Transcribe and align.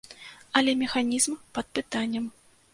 Але 0.61 0.73
механізм 0.79 1.37
пад 1.59 1.71
пытаннем. 1.77 2.25